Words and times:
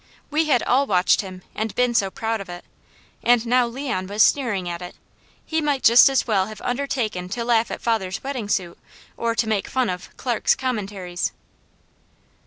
We 0.31 0.45
had 0.45 0.63
all 0.63 0.87
watched 0.87 1.21
him 1.21 1.43
and 1.53 1.75
been 1.75 1.93
so 1.93 2.09
proud 2.09 2.41
of 2.41 2.49
it, 2.49 2.65
and 3.21 3.45
now 3.45 3.67
Leon 3.67 4.07
was 4.07 4.23
sneering 4.23 4.67
at 4.67 4.81
it. 4.81 4.95
He 5.45 5.61
might 5.61 5.83
just 5.83 6.09
as 6.09 6.25
well 6.25 6.47
have 6.47 6.59
undertaken 6.61 7.29
to 7.29 7.45
laugh 7.45 7.69
at 7.69 7.81
father's 7.83 8.23
wedding 8.23 8.49
suit 8.49 8.79
or 9.15 9.35
to 9.35 9.47
make 9.47 9.67
fun 9.67 9.91
of 9.91 10.09
"Clark's 10.17 10.55
Commentaries." 10.55 11.33